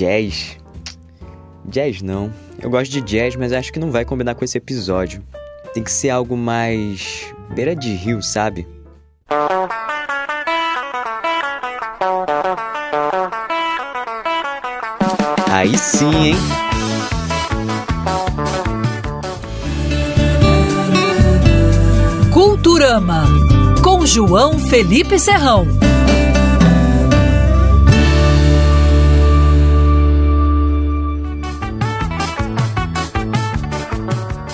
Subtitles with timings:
[0.00, 0.56] Jazz.
[1.66, 2.32] Jazz não.
[2.58, 5.22] Eu gosto de jazz, mas acho que não vai combinar com esse episódio.
[5.74, 7.26] Tem que ser algo mais.
[7.54, 8.66] beira de rio, sabe?
[15.52, 16.36] Aí sim, hein?
[22.32, 23.24] Culturama,
[23.84, 25.66] com João Felipe Serrão.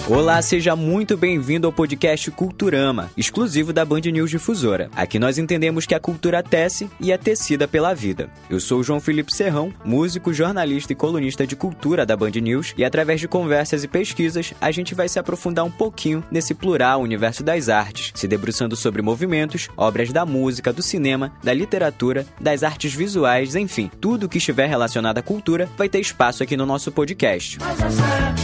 [0.08, 4.88] Olá, seja muito bem-vindo ao podcast Culturama, exclusivo da Band News Difusora.
[4.94, 8.30] Aqui nós entendemos que a cultura tece e é tecida pela vida.
[8.48, 12.84] Eu sou João Felipe Serrão, músico, jornalista e colunista de cultura da Band News, e
[12.84, 17.42] através de conversas e pesquisas, a gente vai se aprofundar um pouquinho nesse plural universo
[17.42, 22.94] das artes, se debruçando sobre movimentos, obras da música, do cinema, da literatura, das artes
[22.94, 27.58] visuais, enfim, tudo que estiver relacionado à cultura vai ter espaço aqui no nosso podcast.
[27.60, 28.36] Mas essa é a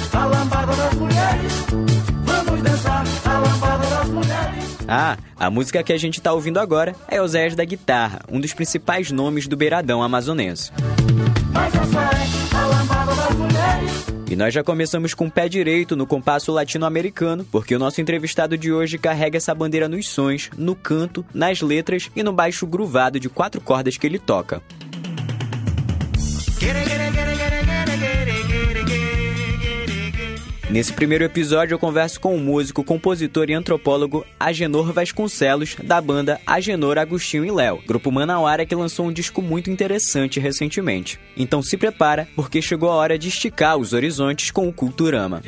[0.67, 1.52] das mulheres.
[4.95, 8.53] Ah, a música que a gente está ouvindo agora é Oséias da Guitarra, um dos
[8.53, 10.71] principais nomes do beiradão amazonense.
[14.29, 14.33] É.
[14.33, 18.59] E nós já começamos com o pé direito no compasso latino-americano, porque o nosso entrevistado
[18.59, 23.19] de hoje carrega essa bandeira nos sons, no canto, nas letras e no baixo gruvado
[23.19, 24.63] de quatro cordas que ele toca.
[30.73, 36.41] Nesse primeiro episódio, eu converso com o músico, compositor e antropólogo Agenor Vasconcelos, da banda
[36.47, 41.21] Agenor Agostinho e Léo, grupo Manauara que lançou um disco muito interessante recentemente.
[41.37, 45.43] Então se prepara, porque chegou a hora de esticar os horizontes com o Culturama.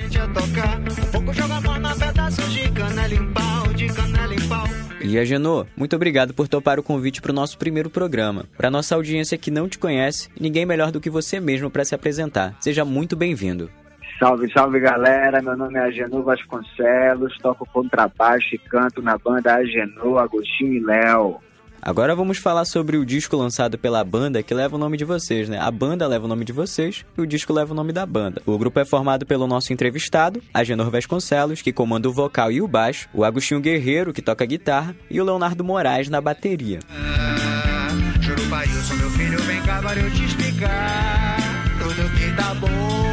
[5.00, 8.44] E Agenor, muito obrigado por topar o convite para o nosso primeiro programa.
[8.58, 11.94] Para nossa audiência que não te conhece, ninguém melhor do que você mesmo para se
[11.94, 12.54] apresentar.
[12.60, 13.70] Seja muito bem-vindo.
[14.18, 20.18] Salve, salve galera, meu nome é Agenor Vasconcelos, toco contrabaixo e canto na banda Agenor,
[20.18, 21.40] Agostinho e Léo.
[21.82, 25.50] Agora vamos falar sobre o disco lançado pela banda que leva o nome de vocês,
[25.50, 25.58] né?
[25.60, 28.40] A banda leva o nome de vocês e o disco leva o nome da banda.
[28.46, 32.68] O grupo é formado pelo nosso entrevistado, Agenor Vasconcelos, que comanda o vocal e o
[32.68, 36.78] baixo, o Agostinho Guerreiro, que toca guitarra, e o Leonardo Moraes na bateria.
[36.88, 37.88] Ah,
[38.22, 41.36] Jurubaíu, meu filho, vem cá eu te explicar
[41.78, 43.03] tudo que tá bom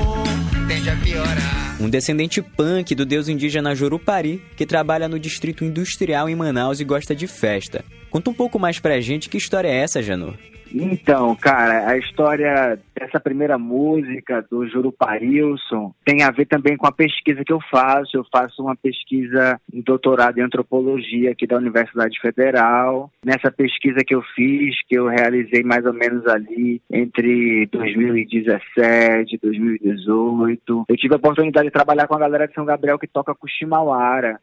[1.79, 6.83] Um descendente punk do deus indígena Jurupari, que trabalha no distrito industrial em Manaus e
[6.83, 7.83] gosta de festa.
[8.09, 10.35] Conta um pouco mais pra gente que história é essa, Janor.
[10.73, 16.91] Então, cara, a história dessa primeira música do Juruparilson tem a ver também com a
[16.91, 18.17] pesquisa que eu faço.
[18.17, 23.11] Eu faço uma pesquisa de doutorado em antropologia aqui da Universidade Federal.
[23.25, 29.39] Nessa pesquisa que eu fiz, que eu realizei mais ou menos ali entre 2017 e
[29.39, 33.35] 2018, eu tive a oportunidade de trabalhar com a galera de São Gabriel que toca
[33.35, 34.39] com Chimauara.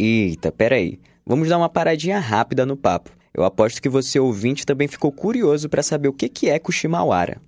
[0.00, 0.98] Eita, peraí.
[1.26, 3.17] Vamos dar uma paradinha rápida no papo.
[3.38, 7.40] Eu aposto que você ouvinte também ficou curioso para saber o que é Kushimawara.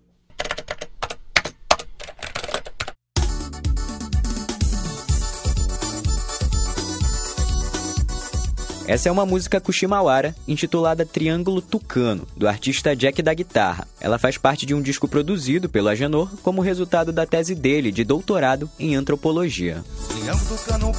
[8.87, 13.89] Essa é uma música Kushimawara, intitulada Triângulo Tucano, do artista Jack da Guitarra.
[14.01, 18.05] Ela faz parte de um disco produzido pelo Agenor como resultado da tese dele de
[18.05, 19.83] doutorado em antropologia.
[20.09, 20.93] Triângulo Tucano,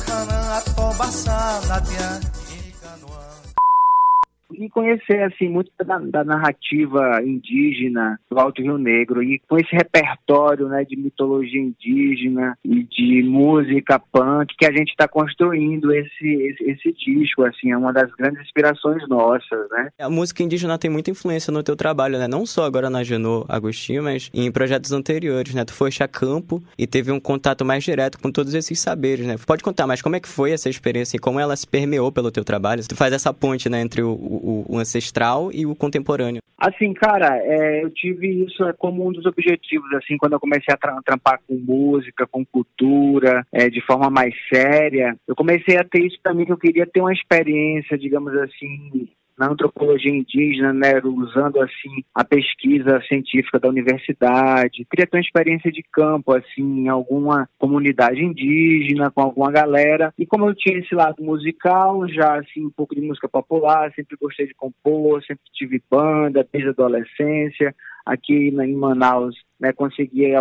[4.58, 9.22] e conhecer assim muito da, da, narrativa indígena do Alto Rio Negro.
[9.24, 14.90] E com esse repertório né, de mitologia indígena e de música punk que a gente
[14.90, 19.90] está construindo esse, esse, esse, disco assim é uma das grandes inspirações nossas né?
[20.00, 22.28] A música indígena tem muita influência no teu trabalho né?
[22.28, 25.66] Não só agora na Genô Agostinho mas em projetos anteriores né?
[25.66, 29.36] Tu foste a campo e teve um contato mais direto com todos esses saberes né?
[29.46, 32.32] Pode contar mais como é que foi essa experiência e como ela se permeou pelo
[32.32, 32.88] teu trabalho?
[32.88, 36.42] Tu faz essa ponte né entre o o, o ancestral e o contemporâneo?
[36.58, 40.78] Assim, cara, é, eu tive isso como um dos objetivos, assim, quando eu comecei a
[40.78, 46.06] tra trampar com música, com cultura, é, de forma mais séria, eu comecei a ter
[46.06, 49.10] isso para mim, que eu queria ter uma experiência, digamos assim,
[49.42, 54.86] na antropologia indígena, né, usando assim a pesquisa científica da universidade.
[54.88, 60.14] Queria ter uma experiência de campo assim em alguma comunidade indígena, com alguma galera.
[60.16, 64.16] E como eu tinha esse lado musical, já assim um pouco de música popular, sempre
[64.22, 67.74] gostei de compor, sempre tive banda desde a adolescência
[68.06, 70.32] aqui em Manaus né, consegui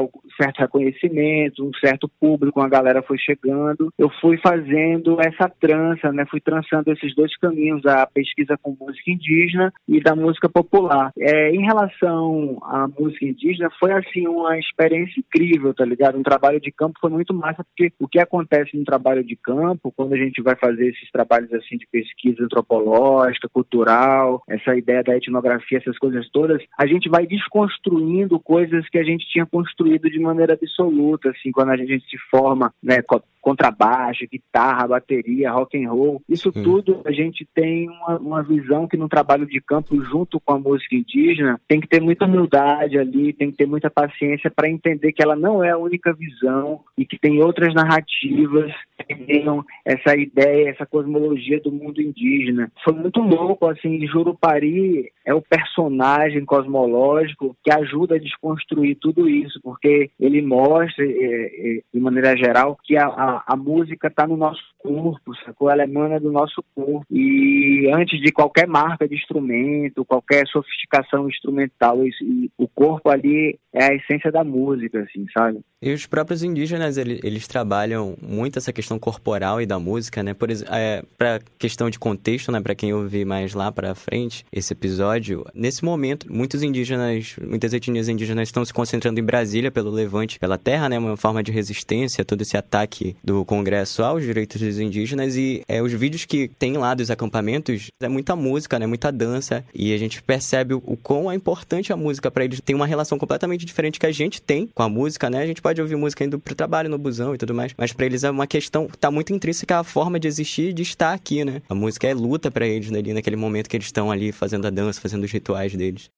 [0.40, 3.92] certo reconhecimento, um certo público, a galera foi chegando.
[3.98, 9.10] Eu fui fazendo essa trança, né, fui trançando esses dois caminhos, a pesquisa com música
[9.10, 11.12] indígena e da música popular.
[11.18, 16.18] É, em relação à música indígena, foi assim uma experiência incrível, tá ligado?
[16.18, 19.92] Um trabalho de campo foi muito massa, porque o que acontece no trabalho de campo,
[19.94, 25.16] quando a gente vai fazer esses trabalhos assim de pesquisa antropológica, cultural, essa ideia da
[25.16, 30.18] etnografia, essas coisas todas, a gente vai desconstruindo coisas que a gente tinha construído de
[30.18, 33.02] maneira absoluta, assim, quando a gente se forma, né,
[33.40, 36.62] contrabaixo, guitarra, bateria, rock and roll, isso Sim.
[36.62, 40.58] tudo a gente tem uma, uma, visão que no trabalho de campo, junto com a
[40.58, 45.12] música indígena, tem que ter muita humildade ali, tem que ter muita paciência para entender
[45.12, 48.72] que ela não é a única visão e que tem outras narrativas
[49.06, 52.70] que tenham essa ideia, essa cosmologia do mundo indígena.
[52.84, 59.60] Foi muito louco, assim, Jurupari é o personagem cosmológico que ajuda a desconstruir tudo isso,
[59.62, 64.36] porque ele mostra, é, é, de maneira geral, que a, a, a música está no
[64.36, 65.70] nosso corpo, sacou?
[65.70, 67.04] Ela emana do nosso corpo.
[67.10, 72.24] E antes de qualquer marca de instrumento, qualquer sofisticação instrumental, isso,
[72.56, 75.60] o corpo ali é a essência da música, assim, sabe?
[75.82, 80.34] E os próprios indígenas, eles, eles trabalham muito essa questão corporal e da música, né?
[80.34, 82.60] Por exemplo, é, para questão de contexto, né?
[82.60, 88.08] Para quem ouvir mais lá para frente esse episódio, nesse momento, muitos indígenas, muitas etnias
[88.08, 90.98] indígenas estão se concentrando em Brasília pelo levante pela terra, né?
[90.98, 95.80] Uma forma de resistência todo esse ataque do Congresso aos direitos dos indígenas e é,
[95.80, 98.86] os vídeos que tem lá dos acampamentos é muita música, né?
[98.86, 102.60] Muita dança e a gente percebe o, o quão é importante a música para eles.
[102.60, 105.42] Tem uma relação completamente diferente que a gente tem com a música, né?
[105.42, 108.06] A gente pode ouvir música indo pro trabalho, no busão e tudo mais, mas para
[108.06, 111.44] eles é uma questão, tá muito intrínseca a forma de existir e de estar aqui,
[111.44, 111.62] né?
[111.68, 114.70] A música é luta para eles ali naquele momento que eles estão ali fazendo a
[114.70, 116.10] dança, fazendo os rituais deles.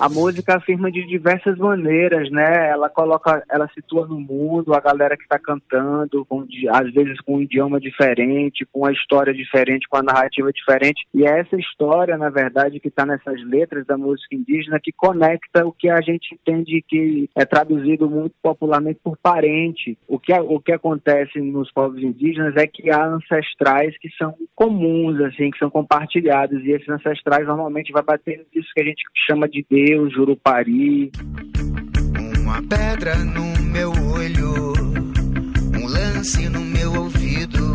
[0.00, 2.70] A música afirma de diversas maneiras, né?
[2.70, 7.36] Ela coloca, ela situa no mundo a galera que está cantando, com, às vezes com
[7.36, 11.06] um idioma diferente, com uma história diferente, com a narrativa diferente.
[11.12, 15.66] E é essa história, na verdade, que está nessas letras da música indígena que conecta
[15.66, 19.98] o que a gente entende que é traduzido muito popularmente por parente.
[20.08, 25.20] O que, o que acontece nos povos indígenas é que há ancestrais que são comuns,
[25.20, 29.46] assim, que são compartilhados, e esses ancestrais normalmente vai bater nisso que a gente chama
[29.46, 31.10] de Deus Deus, Jurupari.
[32.38, 34.72] Uma pedra no meu olho,
[35.76, 37.74] um lance no meu ouvido,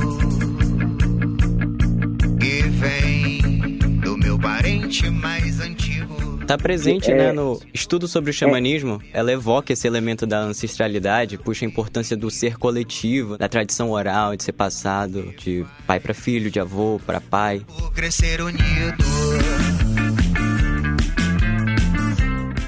[2.39, 6.39] que vem do meu parente mais antigo.
[6.47, 10.25] Tá presente, né, é, né, no estudo sobre o xamanismo, é, ela evoca esse elemento
[10.25, 15.65] da ancestralidade, puxa a importância do ser coletivo, da tradição oral, de ser passado de
[15.85, 17.61] pai para filho, de avô para pai.
[17.67, 19.03] Vou crescer unido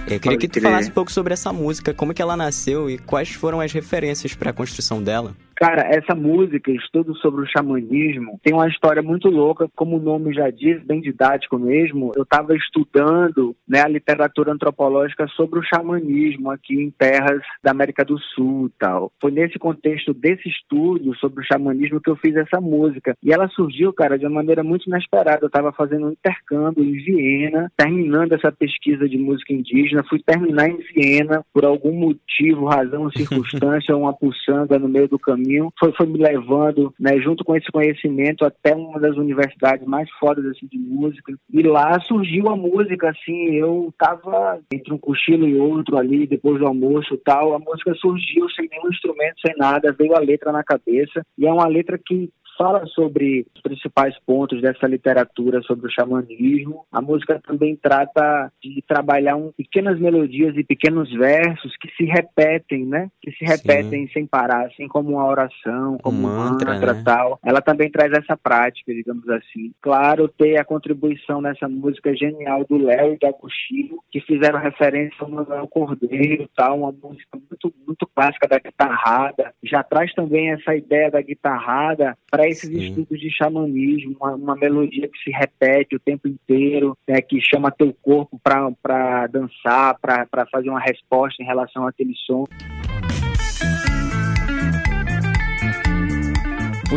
[0.10, 2.98] Eu queria que tu falasse um pouco sobre essa música, como que ela nasceu e
[2.98, 5.36] quais foram as referências para a construção dela.
[5.60, 10.32] Cara, essa música, estudo sobre o xamanismo, tem uma história muito louca, como o nome
[10.32, 12.12] já diz, bem didático mesmo.
[12.16, 18.06] Eu estava estudando né, a literatura antropológica sobre o xamanismo aqui em terras da América
[18.06, 19.12] do Sul tal.
[19.20, 23.16] Foi nesse contexto desse estudo sobre o xamanismo que eu fiz essa música.
[23.24, 25.40] E ela surgiu, cara, de uma maneira muito inesperada.
[25.42, 30.06] Eu estava fazendo um intercâmbio em Viena, terminando essa pesquisa de música indígena.
[30.08, 35.47] Fui terminar em Viena por algum motivo, razão, circunstância, uma puçanga no meio do caminho
[35.80, 40.46] foi, foi me levando, né, junto com esse conhecimento, até uma das universidades mais fodas
[40.46, 41.34] assim, de música.
[41.52, 46.60] E lá surgiu a música, assim, eu tava entre um cochilo e outro ali, depois
[46.60, 50.64] do almoço tal, a música surgiu sem nenhum instrumento, sem nada, veio a letra na
[50.64, 55.92] cabeça, e é uma letra que fala sobre os principais pontos dessa literatura sobre o
[55.92, 56.86] xamanismo.
[56.92, 62.86] A música também trata de trabalhar um, pequenas melodias e pequenos versos que se repetem,
[62.86, 63.10] né?
[63.22, 64.14] Que se repetem Sim.
[64.14, 67.02] sem parar, assim como uma oração, como um mantra, mantra né?
[67.06, 67.40] tal.
[67.44, 69.72] Ela também traz essa prática, digamos assim.
[69.82, 75.18] Claro, ter a contribuição nessa música genial do Léo e da Cuchillo, que fizeram referência
[75.20, 79.54] ao Manuel Cordeiro, tal, uma música muito, muito clássica da guitarrada.
[79.64, 82.78] Já traz também essa ideia da guitarrada para esses Sim.
[82.78, 87.72] estudos de xamanismo, uma, uma, melodia que se repete o tempo inteiro, né, que chama
[87.72, 92.46] teu corpo para dançar, para fazer uma resposta em relação àquele som.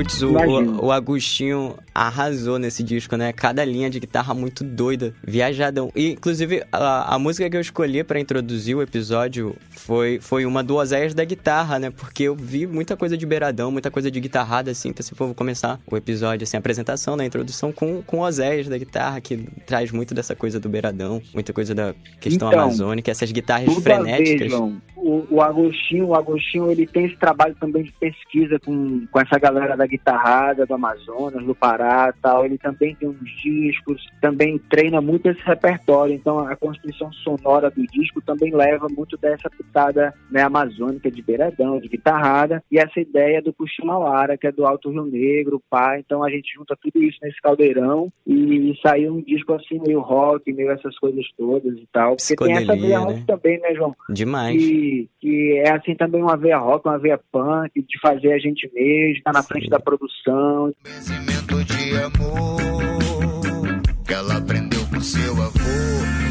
[0.01, 3.35] Putz, o, o, o, Agostinho arrasou nesse disco, né?
[3.35, 5.93] Cada linha de guitarra muito doida, viajadão.
[5.95, 10.65] E, inclusive, a, a música que eu escolhi para introduzir o episódio foi, foi uma
[10.65, 11.91] do Oséias da guitarra, né?
[11.91, 14.89] Porque eu vi muita coisa de beiradão, muita coisa de guitarrada, assim.
[14.89, 17.25] Então, se for, vou começar o episódio, assim, a apresentação, né?
[17.25, 21.21] A introdução com, com o Oséias da guitarra, que traz muito dessa coisa do beiradão,
[21.35, 24.51] muita coisa da questão então, amazônica, essas guitarras frenéticas.
[24.51, 29.21] Vez, o, o Agostinho, o Agostinho, ele tem esse trabalho também de pesquisa com, com
[29.21, 32.45] essa galera da guitarrada do Amazonas, do Pará tal.
[32.45, 36.15] Ele também tem uns discos, também treina muito esse repertório.
[36.15, 41.81] Então a construção sonora do disco também leva muito dessa pitada né, amazônica de beiradão,
[41.81, 45.99] de guitarrada, e essa ideia do Puximauara, que é do Alto Rio Negro, pá.
[45.99, 50.01] Então a gente junta tudo isso nesse caldeirão e, e saiu um disco assim meio
[50.01, 52.17] rock, meio essas coisas todas e tal.
[52.17, 53.25] Porque tem essa rock né?
[53.27, 53.95] também, né, João?
[54.09, 54.90] Demais.
[54.91, 58.69] Que, que é assim também uma veia rock, uma veia punk, de fazer a gente
[58.75, 59.49] mesmo, estar tá na Sim.
[59.49, 60.73] frente da produção.
[60.83, 65.61] Conhecimento de amor que ela aprendeu com seu avô,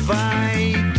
[0.05, 0.98] vai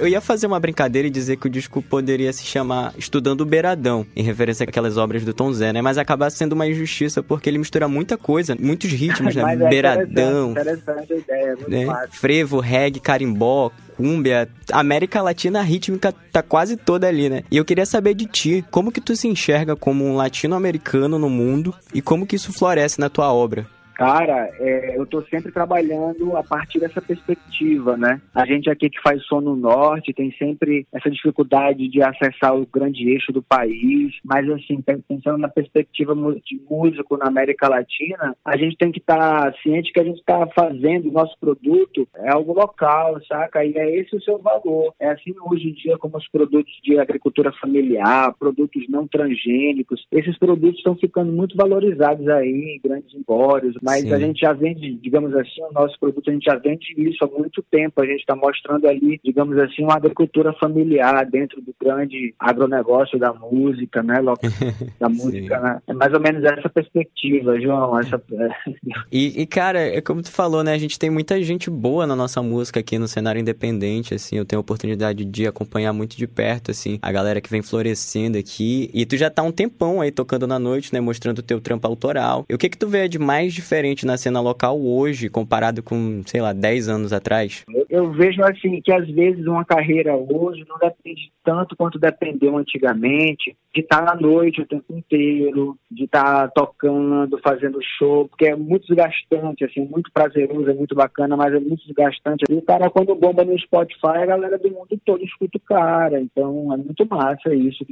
[0.00, 3.46] eu ia fazer uma brincadeira e dizer que o disco poderia se chamar Estudando o
[3.46, 5.82] Beiradão, em referência àquelas obras do Tom Zé, né?
[5.82, 9.42] Mas acaba sendo uma injustiça porque ele mistura muita coisa, muitos ritmos, né?
[9.50, 10.52] É Beiradão.
[10.52, 12.08] Interessante, interessante a ideia, muito né?
[12.10, 17.42] Frevo, reggae, carimbó, cúmbia, América Latina rítmica tá quase toda ali, né?
[17.50, 21.28] E eu queria saber de ti, como que tu se enxerga como um latino-americano no
[21.28, 23.66] mundo e como que isso floresce na tua obra?
[24.00, 28.18] Cara, é, eu estou sempre trabalhando a partir dessa perspectiva, né?
[28.34, 32.64] A gente aqui que faz som no norte tem sempre essa dificuldade de acessar o
[32.64, 38.56] grande eixo do país, mas assim, pensando na perspectiva de músico na América Latina, a
[38.56, 42.30] gente tem que estar tá ciente que a gente está fazendo o nosso produto é
[42.30, 43.62] algo local, saca?
[43.66, 44.94] E é esse o seu valor.
[44.98, 50.38] É assim hoje em dia como os produtos de agricultura familiar, produtos não transgênicos, esses
[50.38, 54.12] produtos estão ficando muito valorizados aí em grandes embórios, mas Sim.
[54.12, 57.26] a gente já vende, digamos assim, o nosso produto, a gente já vende isso há
[57.26, 58.00] muito tempo.
[58.00, 63.32] A gente está mostrando ali, digamos assim, uma agricultura familiar dentro do grande agronegócio da
[63.32, 64.20] música, né?
[65.00, 65.80] Da música, né?
[65.88, 67.98] É mais ou menos essa perspectiva, João.
[67.98, 68.22] Essa...
[69.10, 70.72] e, e, cara, é como tu falou, né?
[70.72, 74.36] A gente tem muita gente boa na nossa música aqui no cenário independente, assim.
[74.36, 78.38] Eu tenho a oportunidade de acompanhar muito de perto, assim, a galera que vem florescendo
[78.38, 78.90] aqui.
[78.94, 81.00] E tu já tá um tempão aí tocando na noite, né?
[81.00, 82.44] Mostrando o teu trampo autoral.
[82.48, 85.82] E o que que tu vê de mais diferente diferente na cena local hoje, comparado
[85.82, 87.64] com, sei lá, 10 anos atrás?
[87.88, 93.56] Eu vejo assim que às vezes uma carreira hoje não depende tanto quanto dependeu antigamente
[93.74, 98.86] de estar na noite o tempo inteiro, de estar tocando, fazendo show, porque é muito
[98.86, 102.44] desgastante, assim, muito prazeroso, é muito bacana, mas é muito desgastante.
[102.48, 106.20] E o cara, quando bomba no Spotify, a galera do mundo todo escuta o cara,
[106.20, 107.86] então é muito massa isso.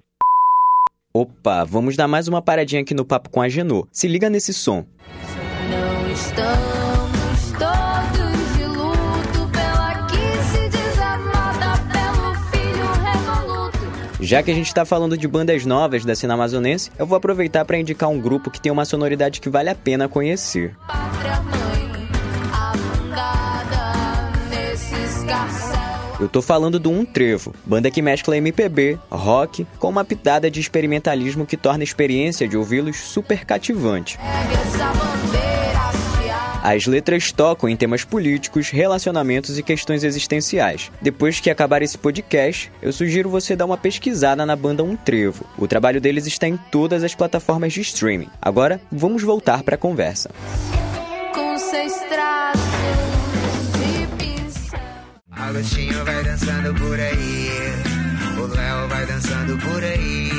[1.14, 3.88] Opa, vamos dar mais uma paradinha aqui no papo com a Genô.
[3.90, 4.84] Se liga nesse som.
[6.18, 13.78] Estamos todos de luto pela que se desamada pelo filho revoluto.
[14.20, 17.64] Já que a gente está falando de bandas novas da cena amazonense, eu vou aproveitar
[17.64, 20.74] para indicar um grupo que tem uma sonoridade que vale a pena conhecer.
[26.20, 30.58] Eu tô falando do Um Trevo, banda que mescla MPB, rock, com uma pitada de
[30.58, 34.18] experimentalismo que torna a experiência de ouvi-los super cativante.
[36.68, 40.92] As letras tocam em temas políticos, relacionamentos e questões existenciais.
[41.00, 45.46] Depois que acabar esse podcast, eu sugiro você dar uma pesquisada na banda Um Trevo.
[45.56, 48.28] O trabalho deles está em todas as plataformas de streaming.
[48.42, 50.28] Agora, vamos voltar para a conversa.
[55.30, 57.48] Agostinho vai dançando por aí.
[58.36, 60.30] O Léo vai dançando por aí.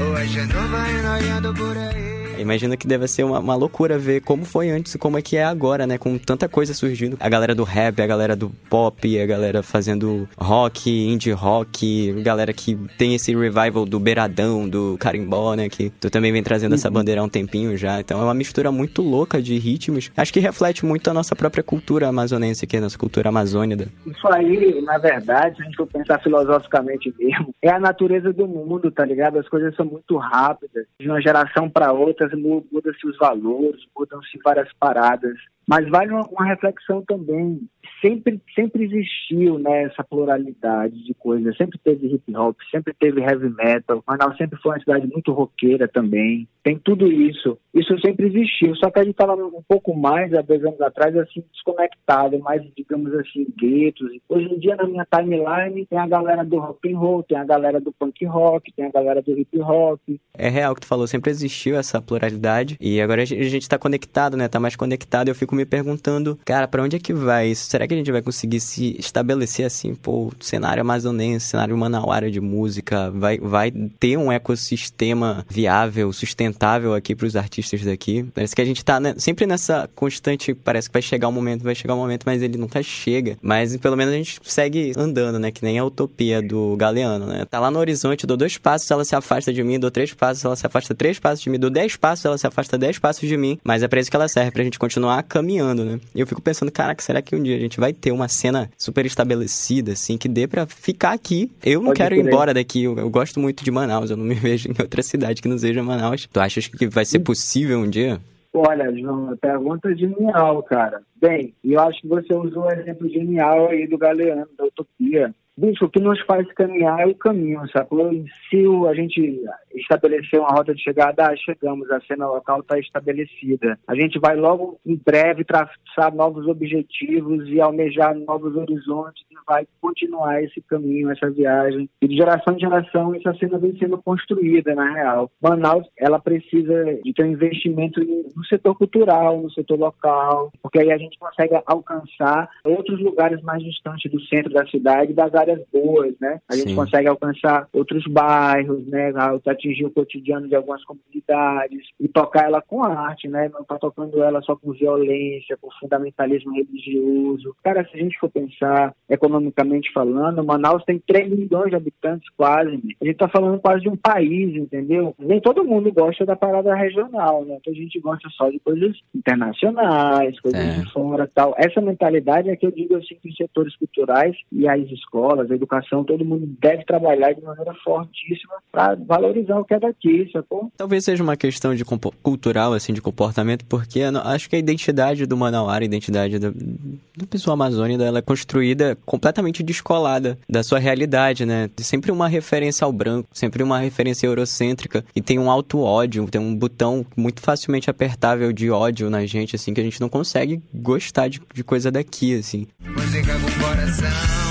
[0.00, 2.21] O Ageno vai olhando por aí.
[2.38, 5.36] Imagino que deve ser uma, uma, loucura ver como foi antes e como é que
[5.36, 5.98] é agora, né?
[5.98, 7.16] Com tanta coisa surgindo.
[7.20, 12.52] A galera do rap, a galera do pop, a galera fazendo rock, indie rock, galera
[12.52, 15.68] que tem esse revival do beiradão, do carimbó, né?
[15.68, 16.94] Que tu também vem trazendo essa uhum.
[16.94, 18.00] bandeira há um tempinho já.
[18.00, 20.10] Então é uma mistura muito louca de ritmos.
[20.16, 23.88] Acho que reflete muito a nossa própria cultura amazonense aqui, a nossa cultura amazônica.
[24.06, 28.46] Isso aí, na verdade, se a gente for pensar filosoficamente mesmo, é a natureza do
[28.46, 29.38] mundo, tá ligado?
[29.38, 34.72] As coisas são muito rápidas, de uma geração para outra muda-se os valores, mudam-se várias
[34.74, 35.38] paradas.
[35.66, 37.60] Mas vale uma, uma reflexão também
[38.00, 41.56] sempre, sempre existiu né, essa pluralidade de coisas.
[41.56, 44.02] Sempre teve hip hop, sempre teve heavy metal.
[44.06, 46.48] Manaus sempre foi uma cidade muito roqueira também.
[46.62, 47.56] Tem tudo isso.
[47.72, 48.74] Isso sempre existiu.
[48.76, 52.62] Só que a gente estava um pouco mais, há dois anos atrás, assim, desconectado, mais,
[52.76, 54.10] digamos assim, guetos.
[54.28, 57.44] Hoje em dia, na minha timeline, tem a galera do rock and roll, tem a
[57.44, 60.00] galera do punk rock, tem a galera do hip hop.
[60.34, 62.76] É real que tu falou, sempre existiu essa pluralidade.
[62.80, 64.48] E agora a gente está conectado, né?
[64.48, 65.28] Tá mais conectado.
[65.28, 67.66] Eu fico me perguntando, cara, para onde é que vai isso?
[67.68, 72.40] Será que a gente vai conseguir se estabelecer assim, pô, cenário amazonense, cenário manauara de
[72.40, 78.24] música, vai, vai ter um ecossistema viável, sustentável aqui para os artistas daqui?
[78.34, 81.62] Parece que a gente tá né, sempre nessa constante, parece que vai chegar um momento,
[81.62, 83.36] vai chegar um momento, mas ele nunca chega.
[83.42, 85.50] Mas pelo menos a gente segue andando, né?
[85.50, 87.44] Que nem a utopia do Galeano, né?
[87.44, 90.44] Tá lá no horizonte, dou dois passos, ela se afasta de mim, dou três passos,
[90.44, 93.28] ela se afasta três passos de mim, dou dez passos, ela se afasta dez passos
[93.28, 96.00] de mim, mas é pra isso que ela serve, pra gente continuar caminhando, né?
[96.14, 98.70] E eu fico pensando, caraca, será que um dia a gente vai ter uma cena
[98.78, 101.50] super estabelecida, assim, que dê para ficar aqui.
[101.64, 102.84] Eu não Pode quero ir embora daqui.
[102.84, 104.10] Eu, eu, gosto muito de Manaus.
[104.10, 106.28] Eu não me vejo em outra cidade que não seja Manaus.
[106.32, 108.20] Tu achas que vai ser possível um dia?
[108.54, 111.00] Olha, João, pergunta genial, cara.
[111.16, 115.34] Bem, eu acho que você usou um exemplo genial aí do Galeano, da Utopia.
[115.54, 118.10] Bicho, o que nos faz caminhar é o caminho, sacou?
[118.48, 119.38] Se a gente
[119.74, 123.78] estabelecer uma rota de chegada, ah, chegamos, a cena local está estabelecida.
[123.86, 129.66] A gente vai logo em breve traçar novos objetivos e almejar novos horizontes e vai
[129.78, 131.88] continuar esse caminho, essa viagem.
[132.00, 135.30] E de geração em geração, essa cena vem sendo construída, na real.
[135.40, 140.90] Manaus, ela precisa de ter um investimento no setor cultural, no setor local, porque aí
[140.90, 146.14] a gente consegue alcançar outros lugares mais distantes do centro da cidade, das áreas boas,
[146.20, 146.40] né?
[146.48, 146.76] A gente Sim.
[146.76, 149.12] consegue alcançar outros bairros, né?
[149.46, 153.50] Atingir o cotidiano de algumas comunidades e tocar ela com arte, né?
[153.52, 157.54] Não tá tocando ela só com violência, com fundamentalismo religioso.
[157.62, 162.70] Cara, se a gente for pensar economicamente falando, Manaus tem 3 milhões de habitantes quase.
[162.70, 162.94] Né?
[163.00, 165.14] A gente tá falando quase de um país, entendeu?
[165.18, 167.58] Nem todo mundo gosta da parada regional, né?
[167.60, 170.80] Então a gente gosta só de coisas internacionais, coisas é.
[170.80, 171.54] de fora tal.
[171.56, 175.50] Essa mentalidade é que eu digo assim que os setores culturais e as escolas escolas,
[175.50, 180.28] a educação, todo mundo deve trabalhar de maneira fortíssima para valorizar o que é daqui,
[180.32, 180.70] sacou?
[180.76, 181.84] Talvez seja uma questão de
[182.22, 187.26] cultural, assim, de comportamento, porque acho que a identidade do Manauara, a identidade do, do
[187.26, 191.70] pessoal amazônico, ela é construída completamente descolada da sua realidade, né?
[191.78, 196.40] Sempre uma referência ao branco, sempre uma referência eurocêntrica e tem um alto ódio, tem
[196.40, 200.62] um botão muito facilmente apertável de ódio na gente, assim, que a gente não consegue
[200.74, 202.66] gostar de, de coisa daqui, assim.
[202.80, 204.41] Música com coração.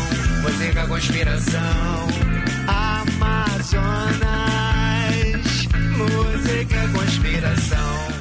[0.41, 2.07] Música conspiração.
[2.67, 4.21] Amazonas.
[5.97, 7.00] Música conspiração.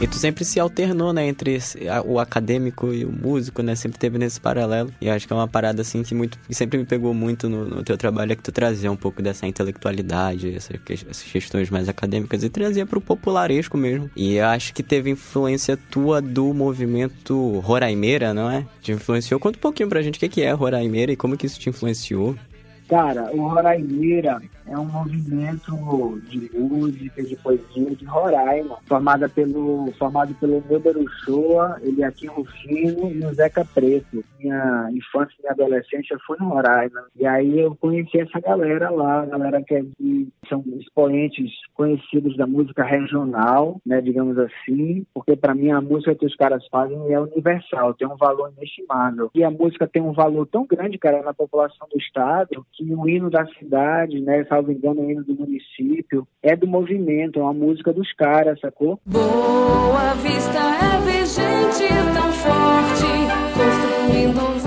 [0.00, 1.58] E tu sempre se alternou, né, entre
[2.06, 3.74] o acadêmico e o músico, né?
[3.74, 4.90] Sempre teve nesse paralelo.
[4.98, 7.66] E acho que é uma parada, assim, que, muito, que sempre me pegou muito no,
[7.66, 11.86] no teu trabalho, é que tu trazia um pouco dessa intelectualidade, essas, essas questões mais
[11.86, 14.10] acadêmicas, e trazia pro popularesco mesmo.
[14.16, 18.64] E acho que teve influência tua do movimento Roraimeira, não é?
[18.80, 19.38] Te influenciou?
[19.38, 22.34] Conta um pouquinho pra gente o que é Roraimeira e como que isso te influenciou.
[22.88, 30.32] Cara, o Roraimeira é um movimento de música, de poesia de Roraima, formada pelo, formado
[30.34, 34.24] pelo Neuber Uchoa, Eliakim Rufino e o Zeca Preto.
[34.38, 37.04] Minha infância e minha adolescência foi no Roraima.
[37.16, 42.36] E aí eu conheci essa galera lá, a galera que, é de, são expoentes conhecidos
[42.36, 47.12] da música regional, né, digamos assim, porque para mim a música que os caras fazem
[47.12, 49.30] é universal, tem um valor inestimável.
[49.34, 53.08] E a música tem um valor tão grande, cara, na população do estado, que o
[53.08, 57.92] hino da cidade, né, salvo engano, hino do município, é do movimento, é uma música
[57.92, 59.00] dos caras, sacou?
[59.06, 63.06] Boa Vista é vigente tão forte,
[63.56, 64.59] construindo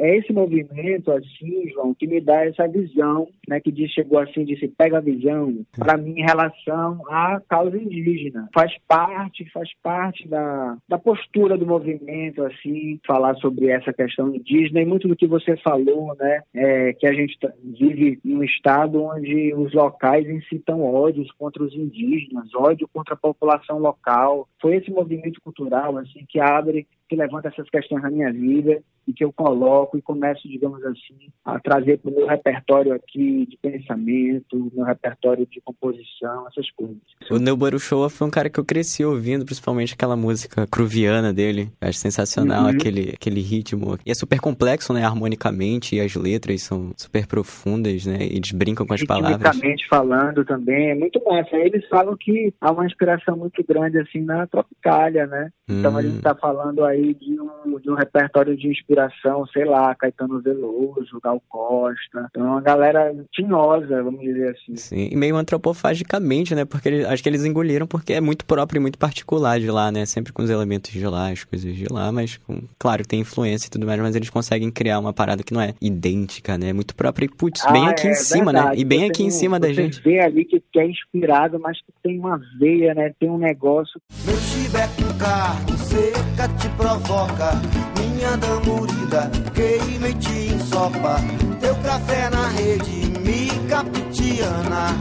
[0.00, 4.46] é esse movimento, assim, João, que me dá essa visão, né, que diz, chegou assim,
[4.46, 8.48] disse, pega a visão, para mim, em relação à causa indígena.
[8.54, 14.80] Faz parte, faz parte da, da postura do movimento, assim, falar sobre essa questão indígena
[14.80, 18.42] e muito do que você falou, né, é, que a gente tá, vive em um
[18.42, 24.48] estado onde os locais incitam ódios contra os indígenas, ódio contra a população local.
[24.62, 29.12] Foi esse movimento cultural, assim, que abre que levanta essas questões na minha vida e
[29.12, 33.56] que eu coloco e começo, digamos assim, a trazer para o meu repertório aqui de,
[33.56, 36.96] pensamento, meu repertório de composição, essas coisas.
[37.28, 41.68] O Neu Show foi um cara que eu cresci ouvindo, principalmente aquela música cruviana dele.
[41.80, 42.70] Eu acho sensacional uhum.
[42.70, 43.98] aquele, aquele ritmo.
[44.06, 48.18] E é super complexo, né, harmonicamente, e as letras são super profundas, né?
[48.20, 49.40] Eles brincam com as palavras.
[49.88, 51.56] falando também, é muito massa.
[51.56, 55.50] Eles falam que há uma inspiração muito grande, assim, na Tropicália, né?
[55.68, 56.38] Então a gente está hum.
[56.40, 62.26] falando aí de um, de um repertório de inspiração, sei lá, Caetano Veloso, Gal Costa.
[62.30, 64.76] Então é uma galera tinhosa, vamos dizer assim.
[64.76, 66.64] Sim, e meio antropofagicamente, né?
[66.64, 69.90] Porque eles, acho que eles engoliram porque é muito próprio e muito particular de lá,
[69.90, 70.06] né?
[70.06, 73.66] Sempre com os elementos de lá, as coisas de lá, mas com, claro, tem influência
[73.66, 76.70] e tudo mais, mas eles conseguem criar uma parada que não é idêntica, né?
[76.70, 78.60] É muito própria e, putz, bem ah, aqui é, em cima, né?
[78.60, 78.76] verdade.
[78.76, 78.82] né?
[78.82, 79.96] E bem você aqui em cima da gente.
[79.96, 83.12] Você vê ali que, que é inspirado, mas que tem uma veia, né?
[83.18, 84.00] Tem um negócio.
[84.24, 87.52] Meu chibeco carne seca te provoca,
[87.98, 91.20] minha damurida queima e te ensopa.
[91.60, 94.96] Teu café na rede me capitiana,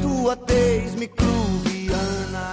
[0.00, 2.46] tua tez me cruviana.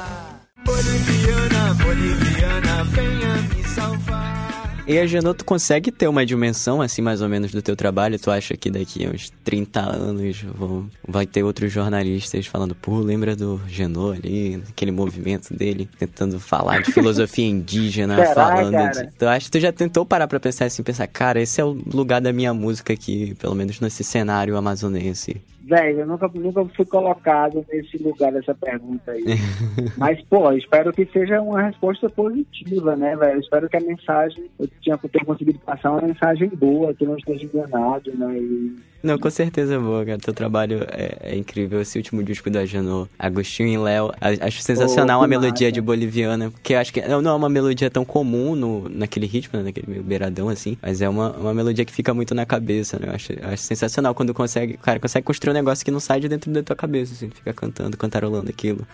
[0.66, 4.43] Boliviana, boliviana, venha me salvar.
[4.86, 8.20] E a Genô, tu consegue ter uma dimensão, assim, mais ou menos, do teu trabalho?
[8.20, 13.00] Tu acha que daqui a uns 30 anos vão, vai ter outros jornalistas falando, pô,
[13.00, 18.92] lembra do Genô ali, aquele movimento dele, tentando falar de filosofia indígena, Será, falando...
[18.92, 19.10] De...
[19.18, 21.72] Tu acha que tu já tentou parar pra pensar assim, pensar, cara, esse é o
[21.72, 25.42] lugar da minha música aqui, pelo menos nesse cenário amazonense?
[25.66, 29.24] Velho, eu nunca, nunca fui colocado nesse lugar dessa pergunta aí.
[29.98, 33.40] Mas, pô, espero que seja uma resposta positiva, né, velho?
[33.40, 38.12] Espero que a mensagem, eu tinha conseguido passar uma mensagem boa, que não esteja enganado,
[38.18, 38.38] né?
[38.38, 40.18] E não, com certeza boa, cara.
[40.18, 41.82] Teu trabalho é, é, incrível.
[41.82, 46.50] Esse último disco da Janô, Agostinho e Léo, acho sensacional oh, a melodia de boliviana,
[46.50, 50.04] porque acho que não é uma melodia tão comum no, naquele ritmo, né, naquele meio
[50.04, 53.08] beiradão assim, mas é uma, uma melodia que fica muito na cabeça, né?
[53.10, 56.30] Eu acho, acho sensacional quando consegue, cara, consegue construir um negócio que não sai de
[56.30, 58.88] dentro da tua cabeça, assim, fica cantando, cantarolando aquilo.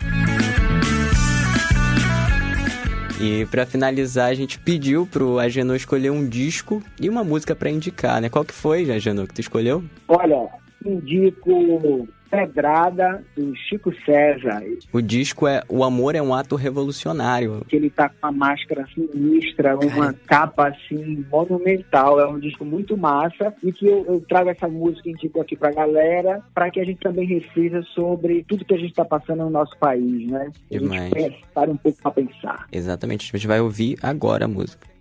[3.20, 7.70] E para finalizar, a gente pediu pro Agenor escolher um disco e uma música para
[7.70, 8.30] indicar, né?
[8.30, 9.84] Qual que foi, Agenor, que tu escolheu?
[10.08, 10.48] Olha,
[10.86, 14.64] indico Pedrada, do Chico César.
[14.94, 17.66] O disco é O Amor é um Ato Revolucionário.
[17.68, 22.20] Que ele tá com uma máscara sinistra, uma capa assim monumental.
[22.20, 25.56] É um disco muito massa e que eu, eu trago essa música e indico aqui
[25.56, 29.44] pra galera, para que a gente também reflita sobre tudo que a gente tá passando
[29.44, 30.52] no nosso país, né?
[30.70, 31.12] Demais.
[31.14, 32.68] A gente para um pouco pra pensar.
[32.72, 33.32] Exatamente.
[33.34, 34.99] A gente vai ouvir agora a música.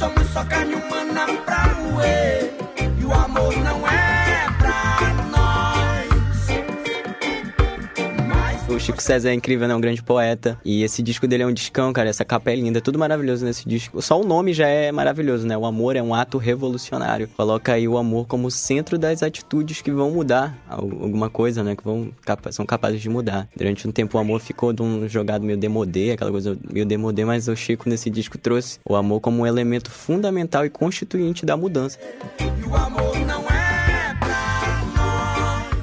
[0.00, 0.79] Somos só carne
[8.80, 9.74] Chico César é incrível, né?
[9.74, 10.58] Um grande poeta.
[10.64, 12.08] E esse disco dele é um discão, cara.
[12.08, 12.78] Essa capa é linda.
[12.78, 14.00] É tudo maravilhoso nesse disco.
[14.00, 15.56] Só o nome já é maravilhoso, né?
[15.56, 17.28] O amor é um ato revolucionário.
[17.36, 21.76] Coloca aí o amor como centro das atitudes que vão mudar alguma coisa, né?
[21.76, 22.10] Que vão
[22.50, 23.46] são capazes de mudar.
[23.54, 27.24] Durante um tempo o amor ficou de um jogado meio demodê, aquela coisa meio demodê,
[27.24, 31.56] mas o Chico nesse disco trouxe o amor como um elemento fundamental e constituinte da
[31.56, 31.98] mudança.
[32.40, 33.59] E o amor não é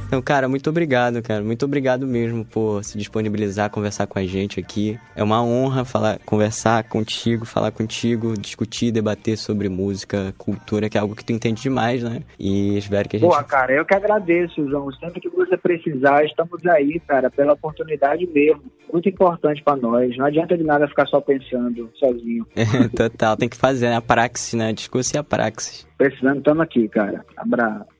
[0.07, 1.43] então, cara, muito obrigado, cara.
[1.43, 4.97] Muito obrigado mesmo por se disponibilizar a conversar com a gente aqui.
[5.13, 11.01] É uma honra falar, conversar contigo, falar contigo, discutir, debater sobre música, cultura, que é
[11.01, 12.21] algo que tu entende demais, né?
[12.39, 13.29] E espero que a gente.
[13.29, 14.89] Pô, cara, eu que agradeço, João.
[14.93, 18.63] Sempre que você precisar, estamos aí, cara, pela oportunidade mesmo.
[18.91, 20.15] Muito importante para nós.
[20.15, 22.47] Não adianta de nada ficar só pensando sozinho.
[22.67, 23.95] É, total, tem que fazer, né?
[23.95, 24.73] A praxis, né?
[24.73, 25.87] Discurso e a praxis.
[25.97, 27.25] Precisando, estamos aqui, cara.
[27.37, 27.96] Abraço.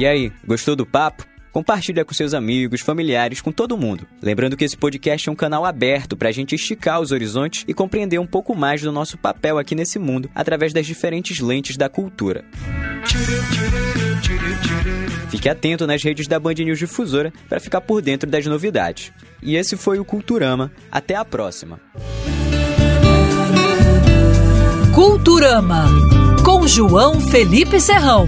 [0.00, 1.26] E aí, gostou do papo?
[1.52, 4.06] Compartilha com seus amigos, familiares, com todo mundo.
[4.22, 7.74] Lembrando que esse podcast é um canal aberto para a gente esticar os horizontes e
[7.74, 11.90] compreender um pouco mais do nosso papel aqui nesse mundo através das diferentes lentes da
[11.90, 12.46] cultura.
[15.28, 19.12] Fique atento nas redes da Band News Difusora para ficar por dentro das novidades.
[19.42, 20.72] E esse foi o Culturama.
[20.90, 21.78] Até a próxima.
[24.94, 25.84] Culturama
[26.42, 28.26] com João Felipe Serrão.